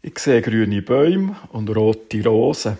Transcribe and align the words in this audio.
Ich 0.00 0.20
sehe 0.20 0.42
grüne 0.42 0.80
Bäume 0.80 1.34
und 1.50 1.74
rote 1.74 2.22
Rosen. 2.22 2.78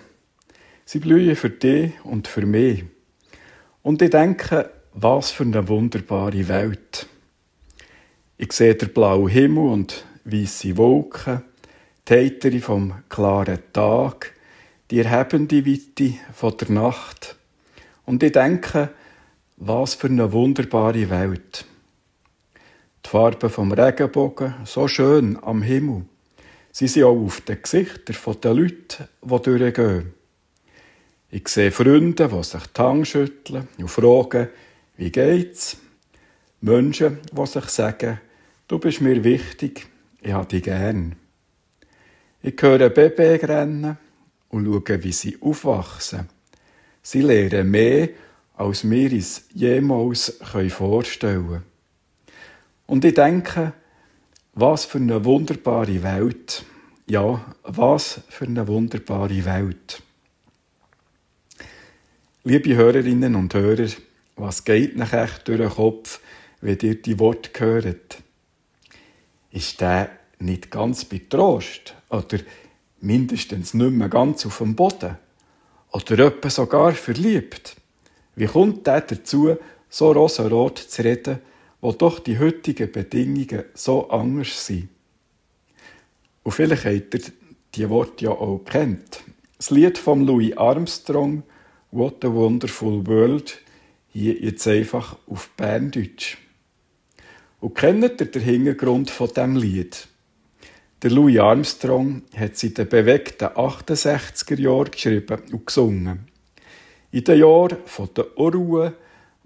Sie 0.84 1.00
blühen 1.00 1.34
für 1.34 1.50
dich 1.50 1.92
und 2.04 2.29
für 2.29 2.46
mich. 2.46 2.84
Und 3.83 4.00
ich 4.02 4.10
denke, 4.10 4.71
was 4.94 5.33
für 5.33 5.42
eine 5.42 5.67
wunderbare 5.67 6.46
Welt. 6.46 7.08
Ich 8.36 8.52
sehe 8.52 8.77
den 8.77 8.93
blauen 8.93 9.27
Himmel 9.27 9.66
und 9.66 10.07
weiße 10.25 10.77
Wolken, 10.77 11.43
die 12.09 12.14
Heitere 12.14 12.61
vom 12.61 12.95
klaren 13.09 13.59
Tag, 13.73 14.32
die 14.93 15.00
erhebende 15.00 15.66
Weite 15.66 16.14
von 16.32 16.57
der 16.57 16.71
Nacht. 16.71 17.37
Und 18.07 18.23
ich 18.23 18.30
denke, 18.30 18.91
was 19.57 19.95
für 19.95 20.07
eine 20.07 20.30
wunderbare 20.30 21.11
Welt. 21.11 21.64
Die 23.05 23.09
Farben 23.09 23.50
vom 23.50 23.73
Regenbogen, 23.73 24.55
so 24.64 24.87
schön 24.87 25.37
am 25.43 25.62
Himmel. 25.62 26.05
Sie 26.79 26.87
sind 26.87 27.03
auch 27.03 27.25
auf 27.25 27.41
den 27.41 27.61
Gesichtern 27.61 28.37
der 28.41 28.55
Leute, 28.55 29.09
die 29.21 29.43
durchgehen. 29.43 30.14
Ich 31.29 31.49
sehe 31.49 31.73
Freunde, 31.73 32.28
die 32.28 32.42
sich 32.45 32.62
die 32.69 32.80
Hand 32.80 33.09
schütteln 33.09 33.66
und 33.78 33.91
fragen, 33.91 34.48
wie 34.96 35.10
geht's? 35.10 35.77
Menschen, 36.60 37.19
die 37.33 37.46
sich 37.46 37.64
sagen, 37.64 38.20
du 38.69 38.78
bist 38.78 39.00
mir 39.00 39.24
wichtig, 39.24 39.88
ich 40.22 40.30
habe 40.30 40.46
dich 40.46 40.62
gern. 40.62 41.16
Ich 42.42 42.62
höre 42.62 42.91
Babys 42.91 43.42
rennen 43.42 43.98
und 44.48 44.64
schaue, 44.64 45.02
wie 45.02 45.12
sie 45.12 45.36
aufwachsen. 45.41 46.28
Sie 47.02 47.22
lernen 47.22 47.72
mehr, 47.72 48.10
als 48.55 48.88
wir 48.88 49.10
uns 49.10 49.48
jemals 49.52 50.38
vorstellen 50.69 51.48
können. 51.48 51.64
Und 52.86 53.05
ich 53.05 53.14
denke, 53.14 53.72
was 54.60 54.86
für 54.86 54.98
eine 54.98 55.24
wunderbare 55.24 56.02
Welt. 56.02 56.64
Ja, 57.06 57.44
was 57.62 58.22
für 58.28 58.44
eine 58.44 58.66
wunderbare 58.66 59.44
Welt. 59.44 60.02
Liebe 62.42 62.74
Hörerinnen 62.74 63.36
und 63.36 63.55
Hörer, 63.55 63.88
was 64.34 64.64
geht 64.64 64.96
nach 64.96 65.12
echt 65.12 65.46
durch 65.46 65.60
den 65.60 65.70
Kopf, 65.70 66.20
wenn 66.60 66.78
ihr 66.83 67.00
die 67.00 67.20
Worte 67.20 67.50
hört? 67.60 68.18
Ist 69.52 69.80
der 69.80 70.10
nicht 70.41 70.72
ganz 70.72 71.05
betrost 71.05 71.94
oder 72.08 72.38
mindestens 73.00 73.74
nicht 73.74 73.92
mehr 73.92 74.08
ganz 74.08 74.44
auf 74.44 74.58
dem 74.58 74.74
Boden? 74.74 75.18
Oder 75.92 76.18
etwa 76.27 76.50
sogar 76.50 76.92
verliebt? 76.92 77.77
Wie 78.34 78.46
kommt 78.46 78.88
der 78.88 79.02
dazu, 79.02 79.56
so 79.88 80.11
rosarot 80.11 80.78
zu 80.78 81.05
reden 81.05 81.38
wo 81.80 81.92
doch 81.92 82.18
die 82.18 82.38
heutigen 82.38 82.90
Bedingungen 82.90 83.64
so 83.74 84.10
anders 84.10 84.66
sind. 84.66 84.88
Und 86.42 86.52
vielleicht 86.52 86.84
habt 86.84 87.14
ihr 87.14 87.32
die 87.74 87.88
Worte 87.88 88.24
ja 88.24 88.30
auch 88.30 88.64
kennt. 88.64 89.20
Das 89.56 89.70
Lied 89.70 89.98
von 89.98 90.24
Louis 90.24 90.56
Armstrong, 90.56 91.42
What 91.90 92.24
a 92.24 92.32
Wonderful 92.32 93.06
World, 93.06 93.58
hier 94.12 94.34
jetzt 94.34 94.66
einfach 94.66 95.16
auf 95.26 95.50
Berndeutsch. 95.56 96.38
Und 97.60 97.74
kennt 97.74 98.20
ihr 98.20 98.26
den 98.26 98.42
Hintergrund 98.42 99.10
von 99.10 99.28
dem 99.28 99.56
Lied? 99.56 100.08
Der 101.02 101.10
Louis 101.10 101.38
Armstrong 101.38 102.22
hat 102.36 102.56
sie 102.56 102.74
den 102.74 102.88
bewegten 102.88 103.48
68er 103.48 104.58
Jahren 104.58 104.90
geschrieben 104.90 105.42
und 105.52 105.66
gesungen. 105.66 106.28
In 107.10 107.24
den 107.24 107.38
Jahren 107.38 107.78
der 108.16 108.38
Unruhe 108.38 108.94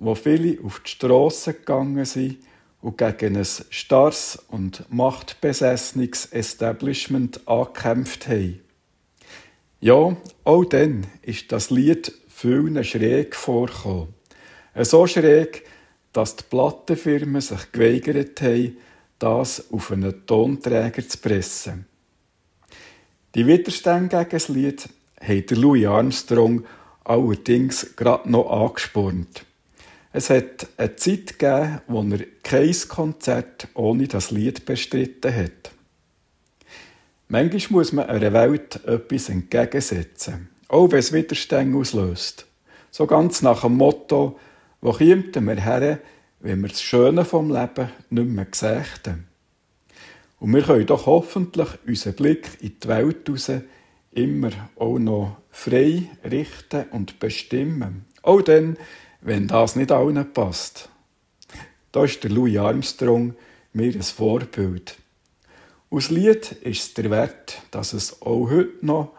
wo 0.03 0.17
viele 0.17 0.59
auf 0.65 0.81
die 0.81 0.91
Strasse 0.91 1.55
gegangen 1.55 2.05
sind 2.05 2.39
und 2.81 2.99
gegen 2.99 3.37
ein 3.37 3.47
starres 3.71 4.37
und 4.49 4.85
machtbesessenes 4.93 6.27
Establishment 6.27 7.47
angekämpft 7.47 8.27
haben. 8.27 8.61
Ja, 9.81 10.17
auch 10.43 10.65
dann 10.65 11.07
ist 11.23 11.53
das 11.53 11.71
Lied 11.71 12.13
vielen 12.29 12.83
schräg 12.83 13.37
vorgekommen. 13.37 14.09
So 14.77 15.07
schräg, 15.07 15.65
dass 16.13 16.35
die 16.35 16.45
Plattenfirmen 16.51 17.41
sich 17.41 17.71
geweigert 17.71 18.43
haben, 18.43 18.77
das 19.21 19.73
auf 19.73 19.93
einen 19.93 20.27
Tonträger 20.27 21.07
zu 21.09 21.19
pressen. 21.19 21.87
Die 23.37 23.47
Widerstände 23.47 24.17
gegen 24.17 24.31
das 24.31 24.49
Lied 24.49 24.89
hat 25.21 25.51
Louis 25.53 25.87
Armstrong 25.87 26.65
allerdings 27.05 27.95
gerade 27.95 28.29
noch 28.29 28.51
angespornt. 28.51 29.47
Es 30.13 30.29
hat 30.29 30.67
eine 30.77 30.97
Zeit 30.97 31.39
gegeben, 31.39 31.81
wo 31.87 32.03
er 32.03 32.21
kein 32.43 32.75
Konzert 32.89 33.69
ohne 33.75 34.07
das 34.09 34.31
Lied 34.31 34.67
bestritten 34.67 35.35
hat. 35.35 35.73
Manchmal 37.29 37.79
muss 37.79 37.93
man 37.93 38.11
einer 38.11 38.33
Welt 38.35 38.85
etwas 38.85 39.31
entgegensetzen, 39.31 40.51
auch 40.69 40.91
wenn 40.91 40.99
es 40.99 41.15
Widerstände 41.15 41.79
auslöst. 41.79 42.47
So 42.91 43.07
ganz 43.07 43.41
nach 43.41 43.63
dem 43.63 43.79
Motto, 43.79 44.39
wo 44.83 44.93
kommt 44.93 45.35
wir 45.35 45.57
her, 45.57 45.99
wenn 46.41 46.61
wir 46.61 46.69
das 46.69 46.83
Schöne 46.83 47.25
vom 47.25 47.51
Leben 47.51 47.89
nicht 48.11 48.29
mehr 48.29 48.47
sehen. 48.53 49.27
Und 50.39 50.55
wir 50.55 50.63
können 50.63 50.87
doch 50.87 51.07
hoffentlich 51.07 51.69
unseren 51.87 52.15
Blick 52.15 52.59
in 52.61 52.77
die 52.83 52.89
Welt 52.89 53.31
raus 53.31 53.51
immer 54.11 54.51
auch 54.77 54.99
noch 54.99 55.39
frei 55.51 56.03
richten 56.31 56.85
und 56.91 57.19
bestimmen. 57.19 58.05
Auch 58.23 58.43
dann, 58.43 58.77
wenn 59.23 59.49
das 59.49 59.77
nicht 59.77 59.93
allen 59.93 60.33
passt. 60.33 60.89
Da 61.93 62.05
ist 62.05 62.23
der 62.23 62.31
Louis 62.31 62.59
Armstrong 62.59 63.35
mir 63.73 63.95
ein 63.95 64.03
Vorbild. 64.03 64.97
Aus 65.91 66.11
Lied 66.11 66.53
ist 66.53 66.83
es 66.83 66.95
der 66.95 67.11
Wert, 67.11 67.63
dass 67.71 67.93
es 67.93 68.23
auch 68.23 68.51
heute 68.51 68.85
noch, 68.85 69.13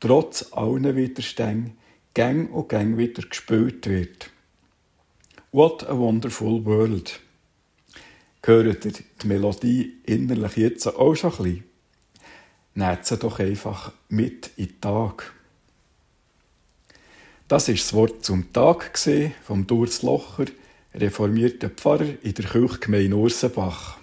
trotz 0.00 0.52
allen 0.52 0.96
Widerständen, 0.96 1.76
gang 2.14 2.50
und 2.52 2.68
gang 2.68 2.96
wieder 2.96 3.22
gespielt 3.22 3.86
wird. 3.88 4.30
What 5.52 5.88
a 5.88 5.96
wonderful 5.96 6.64
world. 6.64 7.20
Hört 8.42 8.84
ihr 8.84 8.92
die 8.92 9.26
Melodie 9.26 10.00
innerlich 10.04 10.56
jetzt 10.56 10.86
auch 10.86 11.14
schon 11.14 11.32
ein 11.32 11.36
bisschen? 11.36 11.64
Nehmt 12.74 13.04
sie 13.04 13.16
doch 13.16 13.40
einfach 13.40 13.92
mit 14.08 14.50
in 14.56 14.66
den 14.66 14.80
Tag. 14.80 15.35
Das 17.48 17.68
ist 17.68 17.84
das 17.84 17.94
Wort 17.94 18.24
zum 18.24 18.52
Tag 18.52 18.98
vom 19.44 19.68
Durz 19.68 20.02
Locher, 20.02 20.46
reformierten 20.92 21.70
Pfarrer 21.70 22.08
in 22.24 22.34
der 22.34 22.44
Kirchgemeinde 22.44 23.14
Ursenbach. 23.14 23.98